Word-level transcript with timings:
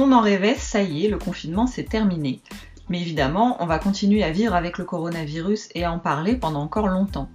On 0.00 0.12
en 0.12 0.20
rêvait, 0.20 0.54
ça 0.54 0.80
y 0.80 1.04
est, 1.04 1.08
le 1.08 1.18
confinement 1.18 1.66
s'est 1.66 1.82
terminé. 1.82 2.40
Mais 2.88 3.00
évidemment, 3.00 3.56
on 3.58 3.66
va 3.66 3.80
continuer 3.80 4.22
à 4.22 4.30
vivre 4.30 4.54
avec 4.54 4.78
le 4.78 4.84
coronavirus 4.84 5.70
et 5.74 5.82
à 5.82 5.90
en 5.90 5.98
parler 5.98 6.36
pendant 6.36 6.62
encore 6.62 6.86
longtemps. 6.86 7.28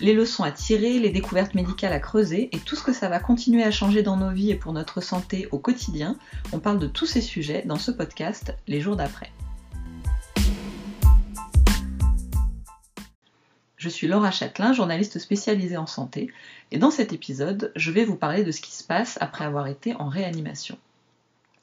Les 0.00 0.14
leçons 0.14 0.42
à 0.42 0.50
tirer, 0.50 0.98
les 0.98 1.10
découvertes 1.10 1.54
médicales 1.54 1.92
à 1.92 2.00
creuser 2.00 2.48
et 2.50 2.58
tout 2.58 2.74
ce 2.74 2.82
que 2.82 2.92
ça 2.92 3.08
va 3.08 3.20
continuer 3.20 3.62
à 3.62 3.70
changer 3.70 4.02
dans 4.02 4.16
nos 4.16 4.32
vies 4.32 4.50
et 4.50 4.56
pour 4.56 4.72
notre 4.72 5.00
santé 5.00 5.46
au 5.52 5.60
quotidien, 5.60 6.16
on 6.52 6.58
parle 6.58 6.80
de 6.80 6.88
tous 6.88 7.06
ces 7.06 7.20
sujets 7.20 7.62
dans 7.64 7.78
ce 7.78 7.92
podcast 7.92 8.52
les 8.66 8.80
jours 8.80 8.96
d'après. 8.96 9.30
Je 13.76 13.88
suis 13.88 14.08
Laura 14.08 14.32
Châtelain, 14.32 14.72
journaliste 14.72 15.20
spécialisée 15.20 15.76
en 15.76 15.86
santé, 15.86 16.32
et 16.72 16.78
dans 16.78 16.90
cet 16.90 17.12
épisode, 17.12 17.70
je 17.76 17.92
vais 17.92 18.04
vous 18.04 18.16
parler 18.16 18.42
de 18.42 18.50
ce 18.50 18.60
qui 18.60 18.72
se 18.72 18.82
passe 18.82 19.18
après 19.20 19.44
avoir 19.44 19.68
été 19.68 19.94
en 19.94 20.08
réanimation. 20.08 20.76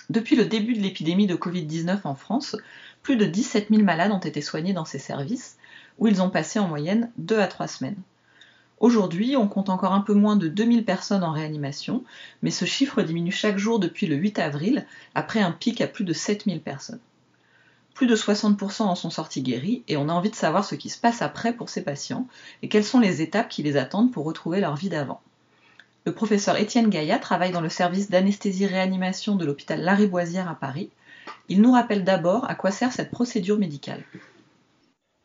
Depuis 0.10 0.36
le 0.36 0.46
début 0.46 0.74
de 0.74 0.82
l'épidémie 0.82 1.26
de 1.26 1.36
Covid-19 1.36 2.02
en 2.04 2.14
France, 2.14 2.56
plus 3.02 3.18
de 3.18 3.26
17 3.26 3.70
000 3.70 3.82
malades 3.82 4.12
ont 4.12 4.20
été 4.20 4.42
soignés 4.42 4.74
dans 4.74 4.86
ces 4.86 5.00
services, 5.00 5.58
où 5.98 6.08
ils 6.08 6.22
ont 6.22 6.30
passé 6.30 6.60
en 6.60 6.68
moyenne 6.68 7.12
2 7.18 7.40
à 7.40 7.48
3 7.48 7.68
semaines. 7.68 7.98
Aujourd'hui, 8.80 9.36
on 9.36 9.48
compte 9.48 9.70
encore 9.70 9.94
un 9.94 10.02
peu 10.02 10.14
moins 10.14 10.36
de 10.36 10.48
2000 10.48 10.86
personnes 10.86 11.24
en 11.24 11.32
réanimation, 11.32 12.04
mais 12.44 12.52
ce 12.52 12.66
chiffre 12.66 13.02
diminue 13.02 13.32
chaque 13.32 13.58
jour 13.58 13.80
depuis 13.80 14.06
le 14.06 14.16
8 14.16 14.38
avril, 14.40 14.86
après 15.16 15.40
un 15.40 15.52
pic 15.52 15.82
à 15.82 15.88
plus 15.88 16.04
de 16.04 16.14
7000 16.14 16.62
personnes. 16.62 17.00
Plus 17.96 18.06
de 18.06 18.16
60% 18.16 18.84
en 18.84 18.96
sont 18.96 19.10
sortis 19.10 19.42
guéris 19.42 19.84
et 19.88 19.96
on 19.96 20.10
a 20.10 20.14
envie 20.14 20.30
de 20.30 20.36
savoir 20.36 20.66
ce 20.66 20.76
qui 20.76 20.90
se 20.90 21.00
passe 21.00 21.22
après 21.22 21.54
pour 21.54 21.70
ces 21.70 21.82
patients 21.82 22.28
et 22.62 22.68
quelles 22.68 22.84
sont 22.84 23.00
les 23.00 23.22
étapes 23.22 23.48
qui 23.48 23.64
les 23.64 23.78
attendent 23.78 24.12
pour 24.12 24.26
retrouver 24.26 24.60
leur 24.60 24.76
vie 24.76 24.90
d'avant. 24.90 25.22
Le 26.06 26.12
professeur 26.12 26.56
Étienne 26.58 26.90
Gaillat 26.90 27.18
travaille 27.18 27.52
dans 27.52 27.62
le 27.62 27.70
service 27.70 28.12
d'anesthésie-réanimation 28.12 29.36
de 29.36 29.44
l'hôpital 29.44 29.82
Lariboisière 29.82 30.48
à 30.48 30.54
Paris. 30.54 30.92
Il 31.50 31.62
nous 31.62 31.72
rappelle 31.72 32.04
d'abord 32.04 32.48
à 32.48 32.54
quoi 32.54 32.70
sert 32.70 32.92
cette 32.92 33.10
procédure 33.10 33.58
médicale. 33.58 34.04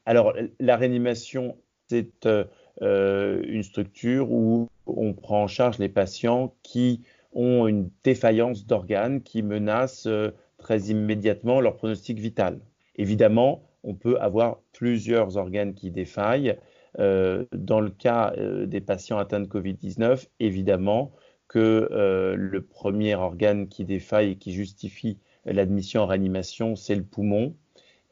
Alors, 0.06 0.32
la 0.58 0.76
réanimation, 0.76 1.58
c'est 1.90 2.24
euh, 2.24 2.44
euh, 2.80 3.42
une 3.46 3.62
structure 3.62 4.32
où 4.32 4.70
on 4.86 5.12
prend 5.12 5.42
en 5.42 5.46
charge 5.46 5.78
les 5.78 5.90
patients 5.90 6.54
qui 6.62 7.02
ont 7.34 7.68
une 7.68 7.90
défaillance 8.02 8.66
d'organes 8.66 9.20
qui 9.20 9.42
menace 9.42 10.06
euh, 10.06 10.30
très 10.56 10.80
immédiatement 10.84 11.60
leur 11.60 11.76
pronostic 11.76 12.18
vital. 12.18 12.58
Évidemment, 12.96 13.62
on 13.84 13.94
peut 13.94 14.18
avoir 14.18 14.60
plusieurs 14.72 15.36
organes 15.36 15.74
qui 15.74 15.90
défaillent. 15.90 16.56
Euh, 16.98 17.44
dans 17.52 17.80
le 17.80 17.90
cas 17.90 18.32
euh, 18.36 18.66
des 18.66 18.80
patients 18.80 19.18
atteints 19.18 19.40
de 19.40 19.46
Covid-19, 19.46 20.26
évidemment 20.40 21.12
que 21.48 21.88
euh, 21.90 22.34
le 22.36 22.62
premier 22.62 23.14
organe 23.14 23.68
qui 23.68 23.84
défaille 23.84 24.32
et 24.32 24.36
qui 24.36 24.52
justifie 24.52 25.18
l'admission 25.44 26.02
en 26.02 26.06
réanimation, 26.06 26.76
c'est 26.76 26.96
le 26.96 27.04
poumon 27.04 27.54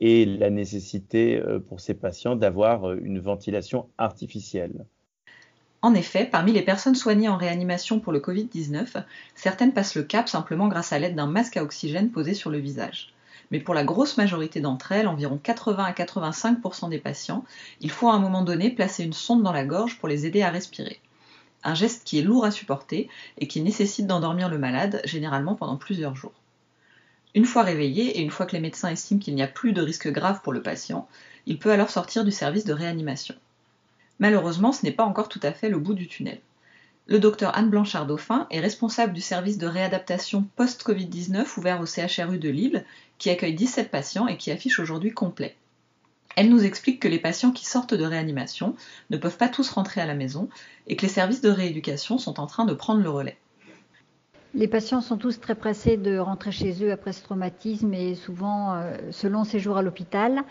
et 0.01 0.25
la 0.25 0.51
nécessité 0.51 1.43
pour 1.69 1.81
ces 1.81 1.95
patients 1.95 2.37
d'avoir 2.37 2.93
une 2.93 3.19
ventilation 3.19 3.89
artificielle. 3.99 4.87
En 5.83 5.95
effet, 5.95 6.25
parmi 6.25 6.53
les 6.53 6.62
personnes 6.62 6.95
soignées 6.95 7.29
en 7.29 7.37
réanimation 7.37 7.99
pour 7.99 8.12
le 8.12 8.21
Covid-19, 8.21 9.05
certaines 9.34 9.73
passent 9.73 9.97
le 9.97 10.05
cap 10.05 10.29
simplement 10.29 10.69
grâce 10.69 10.93
à 10.93 10.99
l'aide 10.99 11.17
d'un 11.17 11.27
masque 11.27 11.56
à 11.56 11.65
oxygène 11.65 12.11
posé 12.11 12.33
sur 12.33 12.51
le 12.51 12.59
visage. 12.59 13.12
Mais 13.50 13.60
pour 13.60 13.74
la 13.74 13.84
grosse 13.84 14.16
majorité 14.16 14.60
d'entre 14.60 14.92
elles, 14.92 15.08
environ 15.08 15.38
80 15.42 15.84
à 15.84 15.92
85% 15.92 16.91
des 16.91 16.98
patients, 16.98 17.44
il 17.80 17.91
faut 17.91 18.08
à 18.08 18.14
un 18.14 18.18
moment 18.18 18.42
donné 18.42 18.70
placer 18.70 19.04
une 19.04 19.12
sonde 19.12 19.42
dans 19.42 19.52
la 19.52 19.64
gorge 19.64 19.98
pour 19.98 20.08
les 20.08 20.27
aider 20.27 20.42
à 20.42 20.50
respirer. 20.50 21.00
Un 21.64 21.74
geste 21.74 22.04
qui 22.04 22.19
est 22.19 22.22
lourd 22.22 22.44
à 22.44 22.50
supporter 22.50 23.08
et 23.38 23.48
qui 23.48 23.60
nécessite 23.60 24.06
d'endormir 24.06 24.48
le 24.48 24.58
malade, 24.58 25.00
généralement 25.04 25.54
pendant 25.54 25.76
plusieurs 25.76 26.14
jours. 26.14 26.34
Une 27.34 27.44
fois 27.44 27.62
réveillé 27.62 28.19
et 28.19 28.22
une 28.22 28.31
fois 28.31 28.47
que 28.47 28.56
les 28.56 28.60
médecins 28.60 28.91
estiment 28.91 29.20
qu'il 29.20 29.34
n'y 29.34 29.42
a 29.42 29.48
plus 29.48 29.72
de 29.72 29.82
risque 29.82 30.10
grave 30.10 30.41
pour 30.42 30.53
le 30.53 30.62
patient, 30.62 31.08
il 31.47 31.58
peut 31.58 31.70
alors 31.70 31.91
sortir 31.91 32.25
du 32.25 32.32
service 32.32 32.64
de 32.64 32.72
réanimation. 32.72 33.34
Malheureusement, 34.19 34.72
ce 34.72 34.84
n'est 34.84 34.92
pas 34.92 35.04
encore 35.04 35.28
tout 35.28 35.41
à 35.42 35.53
fait 35.53 35.69
le 35.69 35.78
bout 35.78 35.94
du 35.94 36.08
tunnel. 36.08 36.41
Le 37.10 37.19
docteur 37.19 37.56
Anne 37.56 37.70
Blanchard-Dauphin 37.70 38.46
est 38.50 38.60
responsable 38.60 39.14
du 39.14 39.22
service 39.22 39.56
de 39.56 39.66
réadaptation 39.66 40.46
post-Covid-19 40.56 41.58
ouvert 41.58 41.80
au 41.80 41.86
CHRU 41.86 42.36
de 42.36 42.50
Lille, 42.50 42.84
qui 43.16 43.30
accueille 43.30 43.54
17 43.54 43.91
patients 43.91 44.26
et 44.26 44.36
qui 44.36 44.50
affiche 44.50 44.78
aujourd'hui 44.78 45.12
complet. 45.12 45.56
Elle 46.36 46.50
nous 46.50 46.66
explique 46.66 47.00
que 47.00 47.08
les 47.08 47.19
patients 47.19 47.50
qui 47.50 47.64
sortent 47.64 47.94
de 47.94 48.04
réanimation 48.04 48.76
ne 49.08 49.16
peuvent 49.16 49.38
pas 49.38 49.48
tous 49.48 49.70
rentrer 49.70 50.02
à 50.02 50.06
la 50.06 50.14
maison 50.14 50.50
et 50.86 50.96
que 50.96 51.02
les 51.02 51.08
services 51.08 51.41
de 51.41 51.48
rééducation 51.48 52.19
sont 52.19 52.38
en 52.41 52.46
train 52.46 52.66
de 52.66 52.74
prendre 52.74 53.00
le 53.00 53.08
relais. 53.08 53.38
Les 54.52 54.69
patients 54.69 55.00
sont 55.00 55.16
tous 55.16 55.40
très 55.40 55.54
pressés 55.54 55.96
de 55.96 56.19
rentrer 56.19 56.52
chez 56.52 56.84
eux 56.84 56.92
après 56.92 57.14
ce 57.14 57.22
traumatisme 57.22 57.94
et 57.94 58.16
souvent 58.16 58.75
euh, 58.75 58.98
selon 59.12 59.44
ces 59.44 59.60
jours 59.60 59.78
à 59.78 59.82
l'hôpital. 59.82 60.42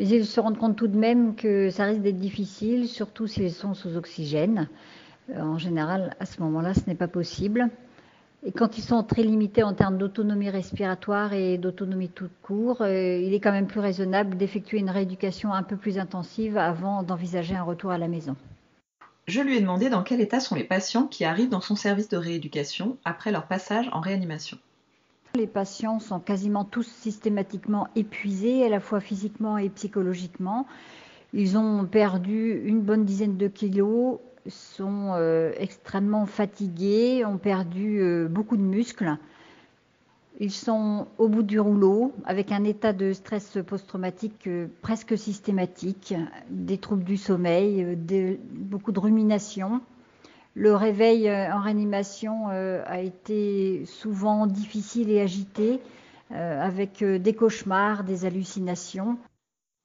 Mais 0.00 0.08
ils 0.08 0.26
se 0.26 0.40
rendent 0.40 0.58
compte 0.58 0.74
tout 0.74 0.88
de 0.88 0.98
même 0.98 1.36
que 1.36 1.70
ça 1.70 1.84
risque 1.84 2.02
d'être 2.02 2.18
difficile, 2.18 2.88
surtout 2.88 3.28
s'ils 3.28 3.52
sont 3.52 3.74
sous 3.74 3.96
oxygène. 3.96 4.68
Euh, 5.30 5.40
en 5.40 5.58
général, 5.58 6.16
à 6.20 6.26
ce 6.26 6.40
moment-là, 6.42 6.74
ce 6.74 6.82
n'est 6.86 6.94
pas 6.94 7.08
possible. 7.08 7.68
Et 8.46 8.52
quand 8.52 8.76
ils 8.76 8.82
sont 8.82 9.02
très 9.02 9.22
limités 9.22 9.62
en 9.62 9.72
termes 9.72 9.96
d'autonomie 9.96 10.50
respiratoire 10.50 11.32
et 11.32 11.56
d'autonomie 11.56 12.10
tout 12.10 12.28
court, 12.42 12.82
euh, 12.82 13.16
il 13.16 13.32
est 13.32 13.40
quand 13.40 13.52
même 13.52 13.66
plus 13.66 13.80
raisonnable 13.80 14.36
d'effectuer 14.36 14.78
une 14.78 14.90
rééducation 14.90 15.54
un 15.54 15.62
peu 15.62 15.76
plus 15.76 15.98
intensive 15.98 16.58
avant 16.58 17.02
d'envisager 17.02 17.56
un 17.56 17.62
retour 17.62 17.90
à 17.90 17.98
la 17.98 18.06
maison. 18.06 18.36
Je 19.26 19.40
lui 19.40 19.56
ai 19.56 19.60
demandé 19.60 19.88
dans 19.88 20.02
quel 20.02 20.20
état 20.20 20.40
sont 20.40 20.54
les 20.54 20.64
patients 20.64 21.06
qui 21.06 21.24
arrivent 21.24 21.48
dans 21.48 21.62
son 21.62 21.76
service 21.76 22.10
de 22.10 22.18
rééducation 22.18 22.98
après 23.06 23.32
leur 23.32 23.46
passage 23.46 23.88
en 23.92 24.00
réanimation. 24.00 24.58
Les 25.34 25.46
patients 25.46 25.98
sont 25.98 26.20
quasiment 26.20 26.64
tous 26.64 26.86
systématiquement 26.86 27.88
épuisés, 27.96 28.64
à 28.64 28.68
la 28.68 28.78
fois 28.78 29.00
physiquement 29.00 29.56
et 29.56 29.70
psychologiquement. 29.70 30.66
Ils 31.32 31.56
ont 31.56 31.86
perdu 31.86 32.62
une 32.66 32.82
bonne 32.82 33.06
dizaine 33.06 33.38
de 33.38 33.48
kilos, 33.48 34.18
sont 34.50 35.12
euh, 35.14 35.52
extrêmement 35.56 36.26
fatigués, 36.26 37.24
ont 37.24 37.38
perdu 37.38 38.00
euh, 38.00 38.28
beaucoup 38.28 38.56
de 38.56 38.62
muscles. 38.62 39.16
Ils 40.40 40.50
sont 40.50 41.06
au 41.18 41.28
bout 41.28 41.42
du 41.42 41.60
rouleau, 41.60 42.12
avec 42.24 42.50
un 42.52 42.64
état 42.64 42.92
de 42.92 43.12
stress 43.12 43.58
post-traumatique 43.66 44.46
euh, 44.46 44.66
presque 44.82 45.16
systématique, 45.16 46.14
des 46.50 46.78
troubles 46.78 47.04
du 47.04 47.16
sommeil, 47.16 47.96
beaucoup 48.50 48.92
de 48.92 49.00
rumination. 49.00 49.80
Le 50.56 50.74
réveil 50.74 51.28
en 51.28 51.60
réanimation 51.60 52.46
a 52.46 53.00
été 53.00 53.84
souvent 53.86 54.46
difficile 54.46 55.10
et 55.10 55.20
agité, 55.20 55.80
avec 56.30 57.02
des 57.02 57.34
cauchemars, 57.34 58.04
des 58.04 58.24
hallucinations. 58.24 59.18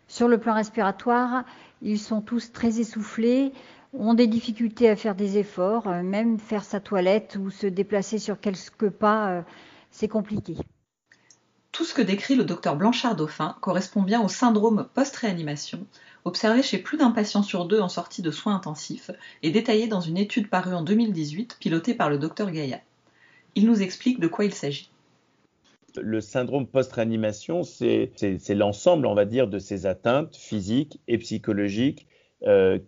Sur 0.08 0.28
le 0.28 0.38
plan 0.38 0.54
respiratoire, 0.54 1.44
ils 1.82 1.98
sont 1.98 2.22
tous 2.22 2.52
très 2.52 2.80
essoufflés, 2.80 3.52
ont 3.94 4.14
des 4.14 4.28
difficultés 4.28 4.90
à 4.90 4.96
faire 4.96 5.16
des 5.16 5.38
efforts, 5.38 5.88
même 5.88 6.40
faire 6.40 6.64
sa 6.64 6.80
toilette 6.80 7.38
ou 7.40 7.50
se 7.50 7.68
déplacer 7.68 8.20
sur 8.20 8.40
quelques 8.40 8.90
pas, 8.90 9.44
c'est 9.92 10.08
compliqué. 10.08 10.56
Tout 11.72 11.86
ce 11.86 11.94
que 11.94 12.02
décrit 12.02 12.36
le 12.36 12.46
docteur 12.46 12.76
Blanchard-Dauphin 12.76 13.56
correspond 13.62 14.02
bien 14.02 14.24
au 14.24 14.28
syndrome 14.28 14.88
post-réanimation, 14.94 15.86
observé 16.26 16.64
chez 16.64 16.80
plus 16.80 16.98
d'un 16.98 17.12
patient 17.12 17.44
sur 17.44 17.66
deux 17.66 17.80
en 17.80 17.90
sortie 17.90 18.22
de 18.22 18.32
soins 18.32 18.56
intensifs 18.56 19.12
et 19.44 19.52
détaillé 19.52 19.88
dans 19.88 20.02
une 20.02 20.18
étude 20.18 20.50
parue 20.50 20.74
en 20.74 20.82
2018 20.82 21.58
pilotée 21.60 21.94
par 21.94 22.10
le 22.10 22.18
docteur 22.18 22.52
Gaïa. 22.52 22.80
Il 23.56 23.66
nous 23.68 23.82
explique 23.82 24.20
de 24.20 24.28
quoi 24.28 24.46
il 24.46 24.54
s'agit. 24.54 24.90
Le 25.96 26.22
syndrome 26.22 26.68
post-réanimation, 26.68 27.64
c'est 27.64 28.12
l'ensemble, 28.50 29.06
on 29.06 29.16
va 29.16 29.26
dire, 29.26 29.48
de 29.48 29.60
ces 29.60 29.86
atteintes 29.86 30.36
physiques 30.36 31.00
et 31.08 31.18
psychologiques 31.18 32.08
euh, 32.08 32.19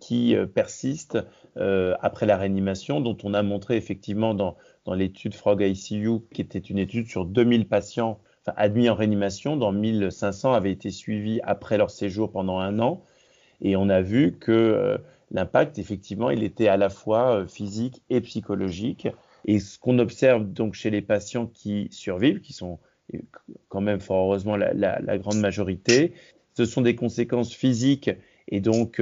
qui 0.00 0.34
euh, 0.34 0.46
persistent 0.46 1.18
euh, 1.58 1.94
après 2.00 2.26
la 2.26 2.36
réanimation, 2.36 3.00
dont 3.00 3.16
on 3.24 3.34
a 3.34 3.42
montré 3.42 3.76
effectivement 3.76 4.34
dans, 4.34 4.56
dans 4.86 4.94
l'étude 4.94 5.34
Frog 5.34 5.60
ICU, 5.60 6.20
qui 6.32 6.40
était 6.40 6.58
une 6.58 6.78
étude 6.78 7.08
sur 7.08 7.26
2000 7.26 7.68
patients 7.68 8.18
admis 8.56 8.88
en 8.88 8.94
réanimation, 8.94 9.56
dont 9.56 9.72
1500 9.72 10.52
avaient 10.52 10.72
été 10.72 10.90
suivis 10.90 11.40
après 11.44 11.78
leur 11.78 11.90
séjour 11.90 12.32
pendant 12.32 12.58
un 12.58 12.78
an. 12.78 13.04
Et 13.60 13.76
on 13.76 13.88
a 13.88 14.00
vu 14.00 14.32
que 14.32 14.50
euh, 14.50 14.98
l'impact, 15.30 15.78
effectivement, 15.78 16.30
il 16.30 16.42
était 16.42 16.68
à 16.68 16.76
la 16.76 16.88
fois 16.88 17.36
euh, 17.36 17.46
physique 17.46 18.02
et 18.10 18.20
psychologique. 18.20 19.08
Et 19.44 19.58
ce 19.58 19.78
qu'on 19.78 19.98
observe 19.98 20.44
donc 20.44 20.74
chez 20.74 20.90
les 20.90 21.02
patients 21.02 21.46
qui 21.46 21.88
survivent, 21.90 22.40
qui 22.40 22.52
sont 22.52 22.78
euh, 23.14 23.18
quand 23.68 23.80
même 23.80 24.00
fort 24.00 24.26
heureusement 24.26 24.56
la, 24.56 25.18
grande 25.18 25.38
majorité, 25.38 26.14
ce 26.54 26.64
sont 26.64 26.80
des 26.80 26.96
conséquences 26.96 27.54
physiques 27.54 28.10
et 28.48 28.60
donc 28.60 29.00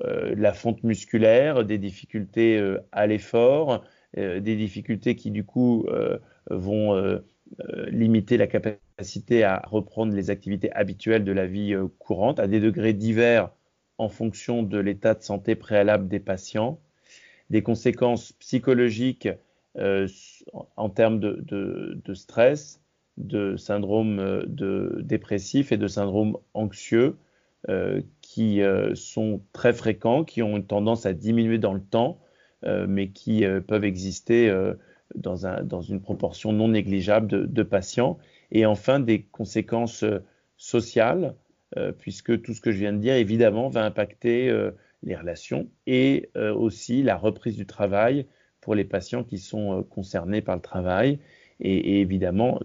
la 0.00 0.52
fonte 0.52 0.82
musculaire, 0.82 1.64
des 1.64 1.78
difficultés 1.78 2.76
à 2.92 3.06
l'effort, 3.06 3.84
des 4.16 4.56
difficultés 4.56 5.16
qui 5.16 5.30
du 5.30 5.44
coup 5.44 5.86
vont 6.50 7.20
limiter 7.88 8.36
la 8.36 8.46
capacité 8.46 9.44
à 9.44 9.62
reprendre 9.66 10.14
les 10.14 10.30
activités 10.30 10.72
habituelles 10.72 11.24
de 11.24 11.32
la 11.32 11.46
vie 11.46 11.74
courante 11.98 12.38
à 12.40 12.46
des 12.46 12.60
degrés 12.60 12.92
divers 12.92 13.50
en 13.98 14.08
fonction 14.08 14.62
de 14.62 14.78
l'état 14.78 15.14
de 15.14 15.22
santé 15.22 15.54
préalable 15.54 16.08
des 16.08 16.20
patients, 16.20 16.80
des 17.50 17.62
conséquences 17.62 18.32
psychologiques 18.32 19.28
euh, 19.78 20.08
en 20.76 20.90
termes 20.90 21.20
de, 21.20 22.14
stress, 22.14 22.80
de 23.16 23.56
syndrome 23.56 24.44
de 24.46 25.00
dépressif 25.02 25.72
et 25.72 25.76
de 25.76 25.86
syndrome 25.86 26.36
anxieux 26.54 27.16
qui 28.32 28.60
sont 28.94 29.42
très 29.52 29.72
fréquents, 29.72 30.24
qui 30.24 30.42
ont 30.42 30.56
une 30.56 30.66
tendance 30.66 31.04
à 31.04 31.12
diminuer 31.12 31.58
dans 31.58 31.74
le 31.74 31.82
temps, 31.82 32.18
mais 32.64 33.10
qui 33.10 33.44
peuvent 33.66 33.84
exister 33.84 34.50
dans, 35.14 35.46
un, 35.46 35.62
dans, 35.62 35.82
une 35.82 36.00
proportion 36.00 36.52
non 36.52 36.68
négligeable 36.68 37.52
de, 37.52 37.62
patients. 37.62 38.18
Et 38.50 38.64
enfin, 38.64 39.00
des 39.00 39.22
conséquences 39.22 40.04
sociales, 40.56 41.34
puisque 41.98 42.40
tout 42.40 42.54
ce 42.54 42.60
que 42.62 42.72
je 42.72 42.78
viens 42.78 42.94
de 42.94 42.98
dire, 42.98 43.14
évidemment, 43.14 43.68
va 43.68 43.84
impacter 43.84 44.50
les 45.02 45.16
relations 45.16 45.68
et 45.86 46.30
euh, 46.36 46.54
aussi 46.54 47.02
la 47.02 47.16
reprise 47.16 47.56
du 47.56 47.66
travail 47.66 48.26
pour 48.60 48.74
les 48.74 48.84
patients 48.84 49.24
qui 49.24 49.38
sont 49.38 49.78
euh, 49.78 49.82
concernés 49.82 50.40
par 50.40 50.56
le 50.56 50.62
travail 50.62 51.18
et, 51.60 52.00
évidemment 52.00 52.60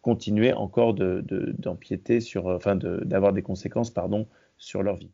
continuer 0.00 0.52
encore 0.52 0.94
d'empiéter 0.94 2.20
sur, 2.20 2.46
enfin 2.46 2.76
d'avoir 2.76 3.32
des 3.32 3.42
conséquences 3.42 3.90
pardon, 3.90 4.28
sur 4.58 4.82
leur 4.82 4.96
vie. 4.96 5.10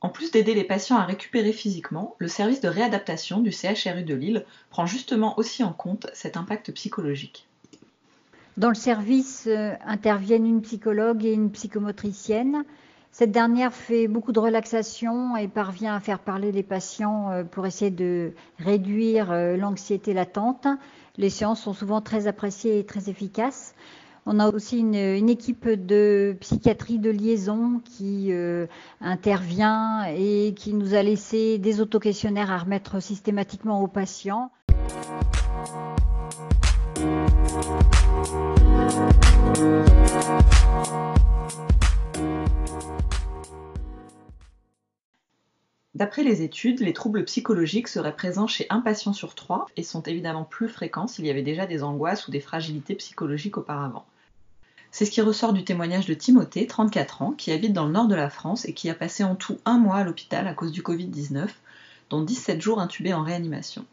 En 0.00 0.10
plus 0.10 0.30
d'aider 0.30 0.54
les 0.54 0.64
patients 0.64 0.98
à 0.98 1.04
récupérer 1.04 1.52
physiquement, 1.52 2.14
le 2.18 2.28
service 2.28 2.60
de 2.60 2.68
réadaptation 2.68 3.40
du 3.40 3.50
CHRU 3.50 4.02
de 4.02 4.14
Lille 4.14 4.44
prend 4.70 4.86
justement 4.86 5.38
aussi 5.38 5.64
en 5.64 5.72
compte 5.72 6.08
cet 6.12 6.36
impact 6.36 6.72
psychologique. 6.72 7.48
Dans 8.56 8.68
le 8.68 8.74
service 8.74 9.46
euh, 9.46 9.72
interviennent 9.86 10.46
une 10.46 10.62
psychologue 10.62 11.24
et 11.24 11.32
une 11.32 11.50
psychomotricienne 11.50 12.64
cette 13.14 13.30
dernière 13.30 13.72
fait 13.72 14.08
beaucoup 14.08 14.32
de 14.32 14.40
relaxation 14.40 15.36
et 15.36 15.46
parvient 15.46 15.94
à 15.94 16.00
faire 16.00 16.18
parler 16.18 16.50
les 16.50 16.64
patients 16.64 17.30
euh, 17.30 17.44
pour 17.44 17.64
essayer 17.64 17.92
de 17.92 18.32
réduire 18.58 19.30
euh, 19.30 19.56
l'anxiété 19.56 20.12
latente. 20.12 20.66
Les 21.16 21.30
séances 21.30 21.62
sont 21.62 21.74
souvent 21.74 22.00
très 22.00 22.26
appréciées 22.26 22.80
et 22.80 22.84
très 22.84 23.08
efficaces. 23.08 23.76
On 24.26 24.38
a 24.38 24.48
aussi 24.48 24.78
une, 24.78 25.28
équipe 25.28 25.68
de 25.68 26.34
psychiatrie 26.40 26.98
de 26.98 27.10
liaison 27.10 27.82
qui 27.84 28.32
euh, 28.32 28.66
intervient 29.02 30.06
et 30.16 30.54
qui 30.56 30.72
nous 30.72 30.94
a 30.94 31.02
laissé 31.02 31.58
des 31.58 31.82
autoquestionnaires 31.82 32.50
à 32.50 32.56
remettre 32.56 33.02
systématiquement 33.02 33.82
aux 33.82 33.86
patients. 33.86 34.50
D'après 45.94 46.24
les 46.24 46.40
études, 46.40 46.80
les 46.80 46.94
troubles 46.94 47.24
psychologiques 47.24 47.88
seraient 47.88 48.16
présents 48.16 48.46
chez 48.46 48.66
un 48.70 48.80
patient 48.80 49.12
sur 49.12 49.34
trois 49.34 49.66
et 49.76 49.82
sont 49.82 50.02
évidemment 50.02 50.44
plus 50.44 50.68
fréquents 50.68 51.06
s'il 51.06 51.26
y 51.26 51.30
avait 51.30 51.42
déjà 51.42 51.66
des 51.66 51.82
angoisses 51.82 52.26
ou 52.26 52.30
des 52.30 52.40
fragilités 52.40 52.94
psychologiques 52.94 53.58
auparavant. 53.58 54.06
C'est 54.94 55.06
ce 55.06 55.10
qui 55.10 55.20
ressort 55.22 55.52
du 55.52 55.64
témoignage 55.64 56.06
de 56.06 56.14
Timothée, 56.14 56.68
34 56.68 57.22
ans, 57.22 57.32
qui 57.32 57.50
habite 57.50 57.72
dans 57.72 57.86
le 57.86 57.90
nord 57.90 58.06
de 58.06 58.14
la 58.14 58.30
France 58.30 58.64
et 58.64 58.74
qui 58.74 58.88
a 58.88 58.94
passé 58.94 59.24
en 59.24 59.34
tout 59.34 59.58
un 59.64 59.76
mois 59.76 59.96
à 59.96 60.04
l'hôpital 60.04 60.46
à 60.46 60.54
cause 60.54 60.70
du 60.70 60.82
Covid-19, 60.82 61.48
dont 62.10 62.22
17 62.22 62.62
jours 62.62 62.80
intubés 62.80 63.12
en 63.12 63.24
réanimation. 63.24 63.84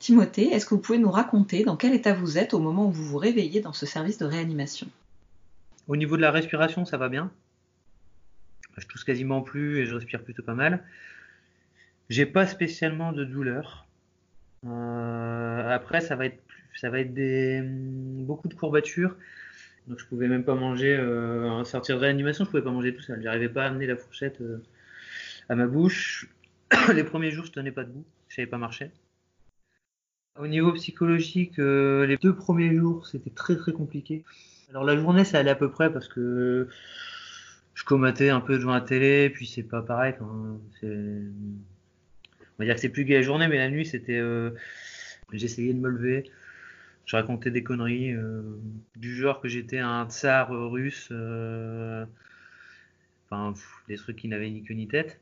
Timothée, 0.00 0.52
est-ce 0.52 0.66
que 0.66 0.74
vous 0.74 0.80
pouvez 0.80 0.98
nous 0.98 1.12
raconter 1.12 1.62
dans 1.62 1.76
quel 1.76 1.94
état 1.94 2.14
vous 2.14 2.36
êtes 2.36 2.52
au 2.52 2.58
moment 2.58 2.88
où 2.88 2.90
vous 2.90 3.04
vous 3.04 3.16
réveillez 3.16 3.60
dans 3.60 3.72
ce 3.72 3.86
service 3.86 4.18
de 4.18 4.26
réanimation? 4.26 4.88
Au 5.86 5.94
niveau 5.94 6.16
de 6.16 6.22
la 6.22 6.32
respiration, 6.32 6.84
ça 6.84 6.96
va 6.96 7.08
bien. 7.08 7.30
Je 8.76 8.88
tousse 8.88 9.04
quasiment 9.04 9.40
plus 9.40 9.78
et 9.78 9.86
je 9.86 9.94
respire 9.94 10.24
plutôt 10.24 10.42
pas 10.42 10.54
mal. 10.54 10.82
J'ai 12.08 12.26
pas 12.26 12.48
spécialement 12.48 13.12
de 13.12 13.24
douleur. 13.24 13.86
Euh, 14.66 15.70
après, 15.70 16.00
ça 16.00 16.16
va 16.16 16.26
être, 16.26 16.42
beaucoup 18.26 18.48
de 18.48 18.54
courbatures. 18.54 19.14
Donc, 19.88 19.98
je 19.98 20.06
pouvais 20.06 20.28
même 20.28 20.44
pas 20.44 20.54
manger, 20.54 20.94
euh, 20.94 21.64
sortir 21.64 21.96
de 21.96 22.02
réanimation, 22.02 22.44
je 22.44 22.50
pouvais 22.50 22.62
pas 22.62 22.70
manger 22.70 22.94
tout 22.94 23.00
seul. 23.00 23.22
J'arrivais 23.22 23.48
pas 23.48 23.64
à 23.64 23.68
amener 23.68 23.86
la 23.86 23.96
fourchette 23.96 24.40
euh, 24.42 24.62
à 25.48 25.54
ma 25.54 25.66
bouche. 25.66 26.28
les 26.94 27.04
premiers 27.04 27.30
jours, 27.30 27.46
je 27.46 27.52
tenais 27.52 27.72
pas 27.72 27.84
debout, 27.84 28.04
je 28.28 28.36
savais 28.36 28.46
pas 28.46 28.58
marcher. 28.58 28.90
Au 30.38 30.46
niveau 30.46 30.72
psychologique, 30.74 31.58
euh, 31.58 32.06
les 32.06 32.18
deux 32.18 32.34
premiers 32.34 32.76
jours, 32.76 33.06
c'était 33.06 33.30
très 33.30 33.56
très 33.56 33.72
compliqué. 33.72 34.24
Alors 34.70 34.84
la 34.84 34.96
journée, 34.96 35.24
ça 35.24 35.38
allait 35.38 35.50
à 35.50 35.56
peu 35.56 35.70
près 35.70 35.90
parce 35.90 36.06
que 36.06 36.68
je 37.74 37.84
comatais 37.84 38.28
un 38.28 38.40
peu 38.40 38.58
devant 38.58 38.74
la 38.74 38.82
télé, 38.82 39.30
puis 39.30 39.46
c'est 39.46 39.62
pas 39.62 39.82
pareil. 39.82 40.14
on 40.20 40.60
va 42.58 42.64
dire 42.64 42.74
que 42.74 42.80
c'est 42.80 42.88
plus 42.90 43.04
gai 43.04 43.14
la 43.14 43.22
journée, 43.22 43.48
mais 43.48 43.56
la 43.56 43.70
nuit, 43.70 43.86
c'était. 43.86 44.18
Euh, 44.18 44.50
j'essayais 45.32 45.72
de 45.72 45.80
me 45.80 45.88
lever. 45.88 46.30
Je 47.08 47.16
racontais 47.16 47.50
des 47.50 47.64
conneries 47.64 48.12
euh, 48.12 48.42
du 48.94 49.16
genre 49.16 49.40
que 49.40 49.48
j'étais 49.48 49.78
un 49.78 50.06
tsar 50.08 50.50
russe. 50.50 51.08
Euh, 51.10 52.06
enfin, 53.24 53.54
des 53.88 53.96
trucs 53.96 54.16
qui 54.16 54.28
n'avaient 54.28 54.50
ni 54.50 54.62
queue 54.62 54.74
ni 54.74 54.86
tête. 54.86 55.20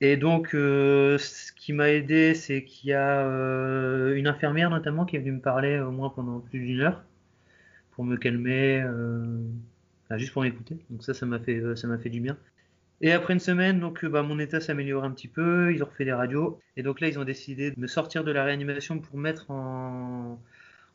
et 0.00 0.16
donc, 0.16 0.48
ce 0.52 1.52
qui 1.52 1.72
m'a 1.72 1.90
aidé, 1.90 2.34
c'est 2.34 2.64
qu'il 2.64 2.90
y 2.90 2.94
a 2.94 3.22
une 4.14 4.26
infirmière 4.26 4.68
notamment 4.68 5.06
qui 5.06 5.16
est 5.16 5.20
venue 5.20 5.32
me 5.32 5.40
parler 5.40 5.78
au 5.78 5.90
moins 5.90 6.10
pendant 6.10 6.40
plus 6.40 6.60
d'une 6.60 6.80
heure 6.80 7.02
pour 7.92 8.04
me 8.04 8.16
calmer 8.16 8.84
juste 10.16 10.32
pour 10.32 10.42
m'écouter. 10.42 10.78
Donc 10.88 11.04
ça, 11.04 11.12
ça 11.12 11.26
m'a 11.26 11.38
fait, 11.38 11.56
euh, 11.56 11.76
ça 11.76 11.86
m'a 11.86 11.98
fait 11.98 12.08
du 12.08 12.20
bien. 12.20 12.36
Et 13.00 13.12
après 13.12 13.32
une 13.34 13.40
semaine, 13.40 13.78
donc 13.80 14.04
euh, 14.04 14.08
bah, 14.08 14.22
mon 14.22 14.38
état 14.38 14.60
s'améliore 14.60 15.04
un 15.04 15.12
petit 15.12 15.28
peu, 15.28 15.72
ils 15.72 15.82
ont 15.82 15.86
refait 15.86 16.04
des 16.04 16.12
radios. 16.12 16.60
Et 16.76 16.82
donc 16.82 17.00
là, 17.00 17.08
ils 17.08 17.18
ont 17.18 17.24
décidé 17.24 17.70
de 17.70 17.78
me 17.80 17.86
sortir 17.86 18.24
de 18.24 18.32
la 18.32 18.44
réanimation 18.44 18.98
pour 18.98 19.18
mettre 19.18 19.50
en, 19.50 20.40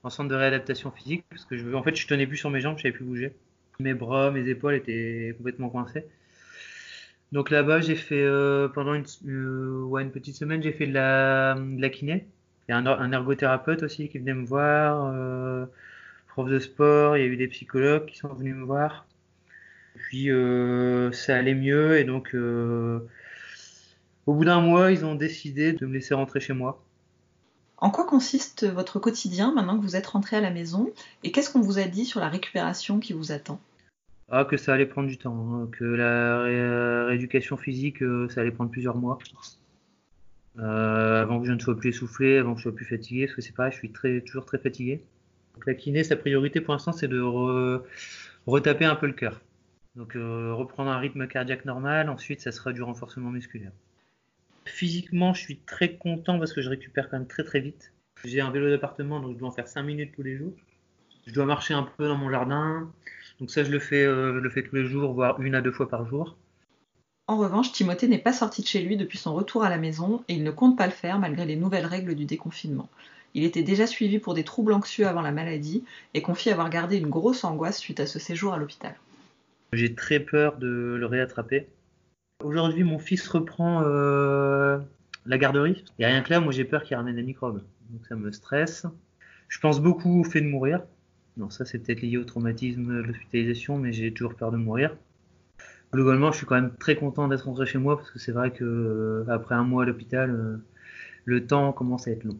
en 0.03 0.09
centre 0.09 0.29
de 0.29 0.35
réadaptation 0.35 0.91
physique. 0.91 1.25
Parce 1.29 1.45
que 1.45 1.57
je, 1.57 1.73
en 1.73 1.83
fait, 1.83 1.95
je 1.95 2.07
tenais 2.07 2.27
plus 2.27 2.37
sur 2.37 2.49
mes 2.49 2.59
jambes, 2.61 2.77
je 2.77 2.83
savais 2.83 2.93
plus 2.93 3.05
bouger. 3.05 3.33
Mes 3.79 3.93
bras, 3.93 4.31
mes 4.31 4.47
épaules 4.49 4.75
étaient 4.75 5.33
complètement 5.37 5.69
coincés. 5.69 6.05
Donc 7.31 7.49
là-bas, 7.49 7.81
j'ai 7.81 7.95
fait 7.95 8.21
euh, 8.21 8.67
pendant 8.67 8.93
une, 8.93 9.05
une 9.25 10.11
petite 10.11 10.35
semaine, 10.35 10.61
j'ai 10.61 10.71
fait 10.73 10.87
de 10.87 10.93
la, 10.93 11.55
de 11.55 11.81
la 11.81 11.89
kiné. 11.89 12.27
Il 12.67 12.71
y 12.71 12.75
a 12.75 12.77
un, 12.77 12.85
un, 12.85 13.11
ergothérapeute 13.11 13.83
aussi 13.83 14.07
qui 14.09 14.19
venait 14.19 14.33
me 14.33 14.45
voir 14.45 15.67
prof 16.33 16.49
de 16.49 16.59
sport, 16.59 17.15
il 17.15 17.21
y 17.21 17.23
a 17.23 17.27
eu 17.27 17.37
des 17.37 17.47
psychologues 17.47 18.07
qui 18.07 18.17
sont 18.17 18.33
venus 18.33 18.55
me 18.55 18.63
voir. 18.63 19.05
Puis 19.95 20.31
euh, 20.31 21.11
ça 21.11 21.35
allait 21.35 21.55
mieux 21.55 21.97
et 21.97 22.03
donc 22.03 22.33
euh, 22.33 22.99
au 24.25 24.33
bout 24.33 24.45
d'un 24.45 24.61
mois, 24.61 24.91
ils 24.91 25.05
ont 25.05 25.15
décidé 25.15 25.73
de 25.73 25.85
me 25.85 25.93
laisser 25.93 26.13
rentrer 26.13 26.39
chez 26.39 26.53
moi. 26.53 26.83
En 27.77 27.91
quoi 27.91 28.05
consiste 28.05 28.65
votre 28.65 28.99
quotidien 28.99 29.53
maintenant 29.53 29.77
que 29.77 29.83
vous 29.83 29.95
êtes 29.95 30.07
rentré 30.07 30.37
à 30.37 30.41
la 30.41 30.51
maison 30.51 30.91
et 31.23 31.31
qu'est-ce 31.31 31.51
qu'on 31.51 31.61
vous 31.61 31.79
a 31.79 31.83
dit 31.83 32.05
sur 32.05 32.19
la 32.19 32.29
récupération 32.29 32.99
qui 32.99 33.13
vous 33.13 33.31
attend? 33.31 33.59
Ah, 34.29 34.45
que 34.45 34.55
ça 34.55 34.73
allait 34.73 34.85
prendre 34.85 35.09
du 35.09 35.17
temps, 35.17 35.53
hein. 35.53 35.67
que 35.71 35.83
la 35.83 37.05
rééducation 37.07 37.57
physique, 37.57 38.01
euh, 38.01 38.29
ça 38.29 38.41
allait 38.41 38.51
prendre 38.51 38.71
plusieurs 38.71 38.95
mois. 38.95 39.19
avant 40.57 41.41
que 41.41 41.45
je 41.45 41.51
ne 41.51 41.59
sois 41.59 41.77
plus 41.77 41.89
essoufflé, 41.89 42.37
avant 42.37 42.53
que 42.53 42.59
je 42.59 42.63
sois 42.63 42.75
plus 42.75 42.85
fatigué, 42.85 43.25
parce 43.25 43.35
que 43.35 43.41
c'est 43.41 43.53
pareil, 43.53 43.73
je 43.73 43.77
suis 43.77 43.91
très, 43.91 44.21
toujours 44.21 44.45
très 44.45 44.57
fatigué. 44.57 45.03
Donc 45.53 45.65
la 45.67 45.73
kiné, 45.73 46.03
sa 46.03 46.15
priorité 46.15 46.61
pour 46.61 46.73
l'instant, 46.73 46.93
c'est 46.93 47.09
de 47.09 47.21
retaper 48.47 48.85
un 48.85 48.95
peu 48.95 49.07
le 49.07 49.13
cœur. 49.13 49.41
Donc 49.95 50.15
euh, 50.15 50.53
reprendre 50.53 50.89
un 50.89 50.97
rythme 50.97 51.27
cardiaque 51.27 51.65
normal, 51.65 52.09
ensuite 52.09 52.41
ça 52.41 52.51
sera 52.51 52.73
du 52.73 52.81
renforcement 52.81 53.29
musculaire. 53.29 53.71
Physiquement, 54.65 55.33
je 55.33 55.41
suis 55.41 55.57
très 55.57 55.95
content 55.97 56.39
parce 56.39 56.53
que 56.53 56.61
je 56.61 56.69
récupère 56.69 57.09
quand 57.09 57.17
même 57.17 57.27
très 57.27 57.43
très 57.43 57.59
vite. 57.59 57.93
J'ai 58.23 58.41
un 58.41 58.49
vélo 58.49 58.69
d'appartement, 58.69 59.19
donc 59.19 59.33
je 59.33 59.39
dois 59.39 59.49
en 59.49 59.51
faire 59.51 59.67
5 59.67 59.83
minutes 59.83 60.13
tous 60.15 60.23
les 60.23 60.37
jours. 60.37 60.53
Je 61.27 61.33
dois 61.33 61.45
marcher 61.45 61.73
un 61.73 61.83
peu 61.83 62.07
dans 62.07 62.15
mon 62.15 62.29
jardin. 62.29 62.89
Donc 63.39 63.51
ça, 63.51 63.63
je 63.63 63.71
le 63.71 63.79
fais, 63.79 64.05
euh, 64.05 64.33
je 64.33 64.39
le 64.39 64.49
fais 64.49 64.63
tous 64.63 64.75
les 64.75 64.85
jours, 64.85 65.13
voire 65.13 65.39
une 65.41 65.55
à 65.55 65.61
deux 65.61 65.71
fois 65.71 65.89
par 65.89 66.05
jour. 66.07 66.37
En 67.27 67.37
revanche, 67.37 67.71
Timothée 67.71 68.07
n'est 68.07 68.17
pas 68.17 68.33
sorti 68.33 68.61
de 68.61 68.67
chez 68.67 68.81
lui 68.81 68.97
depuis 68.97 69.17
son 69.17 69.33
retour 69.33 69.63
à 69.63 69.69
la 69.69 69.77
maison 69.77 70.23
et 70.27 70.33
il 70.33 70.43
ne 70.43 70.51
compte 70.51 70.77
pas 70.77 70.87
le 70.87 70.91
faire 70.91 71.19
malgré 71.19 71.45
les 71.45 71.55
nouvelles 71.55 71.85
règles 71.85 72.15
du 72.15 72.25
déconfinement. 72.25 72.89
Il 73.33 73.43
était 73.43 73.63
déjà 73.63 73.87
suivi 73.87 74.19
pour 74.19 74.33
des 74.33 74.43
troubles 74.43 74.73
anxieux 74.73 75.07
avant 75.07 75.21
la 75.21 75.31
maladie 75.31 75.83
et 76.13 76.21
confie 76.21 76.51
avoir 76.51 76.69
gardé 76.69 76.97
une 76.97 77.09
grosse 77.09 77.43
angoisse 77.43 77.79
suite 77.79 77.99
à 77.99 78.05
ce 78.05 78.19
séjour 78.19 78.53
à 78.53 78.57
l'hôpital. 78.57 78.95
J'ai 79.75 79.95
très 79.95 80.19
peur 80.19 80.57
de 80.57 80.95
le 80.99 81.05
réattraper. 81.05 81.67
Aujourd'hui, 82.43 82.83
mon 82.83 82.99
fils 82.99 83.27
reprend 83.27 83.83
euh, 83.83 84.79
la 85.25 85.37
garderie. 85.37 85.83
Et 85.99 86.05
rien 86.05 86.21
que 86.21 86.29
là, 86.29 86.39
moi 86.39 86.51
j'ai 86.51 86.65
peur 86.65 86.83
qu'il 86.83 86.95
ramène 86.95 87.15
des 87.15 87.23
microbes. 87.23 87.63
Donc 87.89 88.05
ça 88.07 88.15
me 88.15 88.31
stresse. 88.31 88.85
Je 89.47 89.59
pense 89.59 89.81
beaucoup 89.81 90.21
au 90.21 90.23
fait 90.23 90.41
de 90.41 90.47
mourir. 90.47 90.83
Non, 91.37 91.49
ça 91.49 91.65
c'est 91.65 91.79
peut-être 91.79 92.01
lié 92.01 92.17
au 92.17 92.25
traumatisme 92.25 92.87
de 92.87 93.01
l'hospitalisation, 93.01 93.77
mais 93.77 93.91
j'ai 93.91 94.13
toujours 94.13 94.35
peur 94.35 94.51
de 94.51 94.57
mourir. 94.57 94.95
Globalement, 95.91 96.31
je 96.31 96.37
suis 96.37 96.45
quand 96.45 96.55
même 96.55 96.75
très 96.77 96.95
content 96.95 97.27
d'être 97.27 97.45
rentré 97.45 97.65
chez 97.65 97.77
moi 97.77 97.97
parce 97.97 98.11
que 98.11 98.19
c'est 98.19 98.31
vrai 98.31 98.51
que 98.51 98.63
euh, 98.63 99.25
après 99.29 99.55
un 99.55 99.63
mois 99.63 99.83
à 99.83 99.85
l'hôpital, 99.85 100.31
euh, 100.31 100.57
le 101.25 101.45
temps 101.45 101.71
commence 101.71 102.07
à 102.07 102.11
être 102.11 102.23
long. 102.23 102.39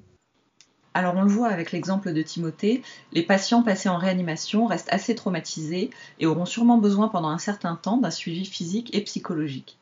Alors 0.94 1.16
on 1.16 1.24
le 1.24 1.30
voit 1.30 1.48
avec 1.48 1.72
l'exemple 1.72 2.14
de 2.14 2.22
Timothée, 2.22 2.84
les 3.14 3.24
patients 3.24 3.64
passés 3.64 3.90
en 3.90 3.98
réanimation 3.98 4.68
restent 4.68 4.94
assez 4.94 5.16
traumatisés 5.16 5.90
et 6.20 6.26
auront 6.26 6.46
sûrement 6.46 6.78
besoin 6.78 7.08
pendant 7.08 7.30
un 7.30 7.40
certain 7.40 7.76
temps 7.76 7.98
d'un 7.98 8.12
suivi 8.12 8.46
physique 8.46 8.96
et 8.96 9.02
psychologique. 9.02 9.78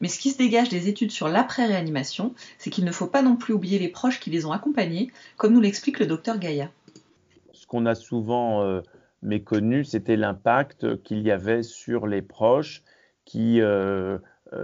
Mais 0.00 0.08
ce 0.08 0.18
qui 0.18 0.30
se 0.30 0.38
dégage 0.38 0.70
des 0.70 0.88
études 0.88 1.10
sur 1.10 1.28
l'après-réanimation, 1.28 2.34
c'est 2.58 2.70
qu'il 2.70 2.84
ne 2.84 2.92
faut 2.92 3.06
pas 3.06 3.22
non 3.22 3.36
plus 3.36 3.54
oublier 3.54 3.78
les 3.78 3.88
proches 3.88 4.20
qui 4.20 4.30
les 4.30 4.46
ont 4.46 4.52
accompagnés, 4.52 5.10
comme 5.36 5.52
nous 5.52 5.60
l'explique 5.60 5.98
le 5.98 6.06
docteur 6.06 6.38
Gaïa. 6.38 6.70
ce 7.52 7.66
qu'on 7.66 7.86
a 7.86 7.94
souvent 7.94 8.82
méconnu, 9.22 9.84
c'était 9.84 10.16
l'impact 10.16 11.02
qu'il 11.02 11.20
y 11.20 11.30
avait 11.30 11.62
sur 11.62 12.06
les 12.06 12.22
proches 12.22 12.82
qui 13.24 13.60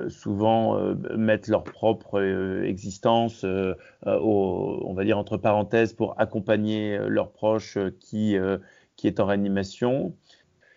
souvent 0.08 0.78
mettent 1.16 1.48
leur 1.48 1.64
propre 1.64 2.22
existence, 2.64 3.44
on 4.04 4.92
va 4.94 5.04
dire 5.04 5.18
entre 5.18 5.36
parenthèses, 5.36 5.92
pour 5.92 6.20
accompagner 6.20 6.98
leurs 7.06 7.30
proches 7.30 7.78
qui, 8.00 8.36
qui 8.96 9.06
est 9.06 9.20
en 9.20 9.26
réanimation. 9.26 10.14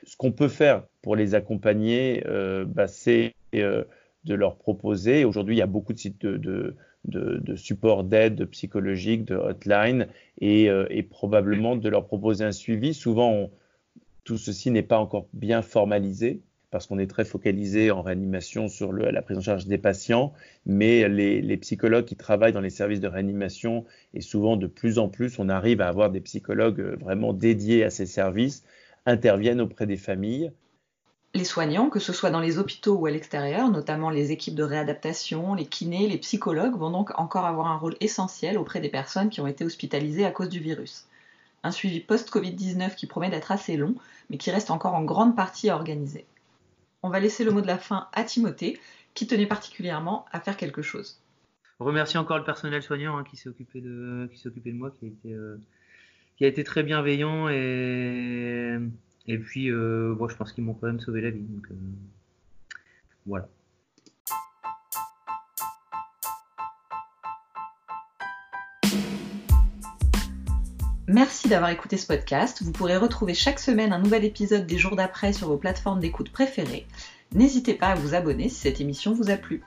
Ce 0.05 0.17
qu'on 0.17 0.31
peut 0.31 0.47
faire 0.47 0.83
pour 1.01 1.15
les 1.15 1.35
accompagner, 1.35 2.23
bah, 2.67 2.87
c'est 2.87 3.33
de 3.53 4.33
leur 4.33 4.57
proposer. 4.57 5.25
Aujourd'hui, 5.25 5.55
il 5.55 5.59
y 5.59 5.63
a 5.63 5.67
beaucoup 5.67 5.93
de 5.93 5.99
sites 5.99 6.25
de, 6.25 6.75
de, 7.05 7.55
support 7.55 8.03
d'aide 8.03 8.45
psychologique, 8.45 9.25
de 9.25 9.35
hotline, 9.35 10.07
et, 10.39 10.69
euh, 10.69 10.87
probablement 11.09 11.75
de 11.75 11.89
leur 11.89 12.05
proposer 12.05 12.43
un 12.43 12.51
suivi. 12.51 12.93
Souvent, 12.93 13.49
tout 14.23 14.37
ceci 14.37 14.71
n'est 14.71 14.83
pas 14.83 14.99
encore 14.99 15.27
bien 15.33 15.61
formalisé 15.61 16.41
parce 16.73 16.87
qu'on 16.87 16.97
est 16.97 17.07
très 17.07 17.23
focalisé 17.23 17.91
en 17.91 18.01
réanimation 18.01 18.67
sur 18.67 18.91
la 18.93 19.21
prise 19.21 19.37
en 19.37 19.41
charge 19.41 19.67
des 19.67 19.77
patients, 19.77 20.33
mais 20.65 21.07
les, 21.07 21.57
psychologues 21.57 22.05
qui 22.05 22.15
travaillent 22.15 22.51
dans 22.51 22.61
les 22.61 22.71
services 22.71 22.99
de 22.99 23.07
réanimation, 23.07 23.85
et 24.15 24.21
souvent 24.21 24.57
de 24.57 24.65
plus 24.65 24.97
en 24.97 25.07
plus, 25.07 25.37
on 25.37 25.49
arrive 25.49 25.81
à 25.81 25.87
avoir 25.87 26.09
des 26.09 26.19
psychologues 26.19 26.81
euh, 26.81 26.95
vraiment 26.99 27.31
dédiés 27.31 27.83
à 27.83 27.91
ces 27.91 28.07
services, 28.07 28.63
interviennent 29.05 29.61
auprès 29.61 29.85
des 29.85 29.97
familles 29.97 30.51
les 31.35 31.45
soignants, 31.45 31.89
que 31.89 31.99
ce 31.99 32.13
soit 32.13 32.29
dans 32.29 32.39
les 32.39 32.59
hôpitaux 32.59 32.93
ou 32.93 33.07
à 33.07 33.11
l'extérieur, 33.11 33.71
notamment 33.71 34.11
les 34.11 34.31
équipes 34.31 34.53
de 34.53 34.61
réadaptation, 34.61 35.55
les 35.55 35.65
kinés, 35.65 36.07
les 36.07 36.19
psychologues, 36.19 36.77
vont 36.77 36.91
donc 36.91 37.09
encore 37.19 37.45
avoir 37.47 37.67
un 37.67 37.77
rôle 37.77 37.95
essentiel 38.01 38.55
auprès 38.55 38.81
des 38.81 38.89
personnes 38.89 39.31
qui 39.31 39.41
ont 39.41 39.47
été 39.47 39.65
hospitalisées 39.65 40.25
à 40.25 40.31
cause 40.31 40.49
du 40.49 40.59
virus. 40.59 41.07
Un 41.63 41.71
suivi 41.71 42.01
post-Covid-19 42.01 42.93
qui 42.93 43.07
promet 43.07 43.31
d'être 43.31 43.51
assez 43.51 43.77
long, 43.77 43.95
mais 44.29 44.37
qui 44.37 44.51
reste 44.51 44.69
encore 44.69 44.93
en 44.93 45.03
grande 45.03 45.35
partie 45.35 45.71
à 45.71 45.75
organiser. 45.75 46.27
On 47.03 47.09
va 47.09 47.19
laisser 47.19 47.43
le 47.43 47.51
mot 47.51 47.61
de 47.61 47.67
la 47.67 47.77
fin 47.77 48.07
à 48.13 48.23
Timothée, 48.23 48.79
qui 49.13 49.27
tenait 49.27 49.45
particulièrement 49.45 50.25
à 50.31 50.39
faire 50.39 50.57
quelque 50.57 50.81
chose. 50.81 51.21
Remercie 51.79 52.17
encore 52.17 52.37
le 52.37 52.45
personnel 52.45 52.81
soignant 52.81 53.17
hein, 53.17 53.23
qui 53.23 53.35
s'est 53.37 53.49
occupé 53.49 53.81
de 53.81 54.29
qui 54.31 54.39
s'est 54.39 54.47
occupé 54.47 54.71
de 54.71 54.77
moi, 54.77 54.89
qui 54.91 55.05
a 55.05 55.07
été 55.09 55.33
euh, 55.33 55.57
qui 56.37 56.45
a 56.45 56.47
été 56.47 56.63
très 56.63 56.81
bienveillant 56.81 57.49
et 57.49 58.79
et 59.25 59.37
puis, 59.37 59.69
euh, 59.69 60.15
je 60.27 60.35
pense 60.35 60.51
qu'ils 60.51 60.63
m'ont 60.63 60.73
quand 60.73 60.87
même 60.87 60.99
sauvé 60.99 61.21
la 61.21 61.29
vie. 61.29 61.39
Donc, 61.39 61.65
euh, 61.71 61.75
voilà. 63.25 63.47
Merci 71.07 71.47
d'avoir 71.47 71.69
écouté 71.69 71.97
ce 71.97 72.07
podcast. 72.07 72.63
Vous 72.63 72.71
pourrez 72.71 72.97
retrouver 72.97 73.33
chaque 73.33 73.59
semaine 73.59 73.93
un 73.93 73.99
nouvel 73.99 74.25
épisode 74.25 74.65
des 74.65 74.77
jours 74.77 74.95
d'après 74.95 75.31
sur 75.31 75.47
vos 75.47 75.57
plateformes 75.57 75.99
d'écoute 75.99 76.31
préférées. 76.31 76.85
N'hésitez 77.33 77.73
pas 77.73 77.87
à 77.87 77.95
vous 77.95 78.13
abonner 78.13 78.47
si 78.47 78.55
cette 78.55 78.79
émission 78.79 79.13
vous 79.13 79.31
a 79.31 79.37
plu. 79.37 79.63